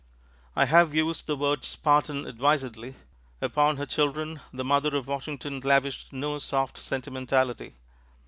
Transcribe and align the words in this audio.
I 0.55 0.65
have 0.65 0.95
used 0.95 1.27
the 1.27 1.35
word 1.37 1.63
"Spartan" 1.63 2.25
advisedly. 2.25 2.95
Upon 3.39 3.77
her 3.77 3.85
children, 3.85 4.39
the 4.51 4.63
mother 4.63 4.95
of 4.97 5.07
Washington 5.07 5.59
lavished 5.59 6.11
no 6.11 6.39
soft 6.39 6.79
sentimentality. 6.79 7.75